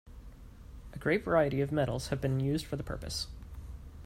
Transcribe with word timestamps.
A 0.93 0.97
great 0.97 1.23
variety 1.23 1.61
of 1.61 1.71
metals 1.71 2.07
have 2.07 2.19
been 2.19 2.39
used 2.39 2.65
for 2.65 2.75
the 2.75 2.81
purpose. 2.81 3.27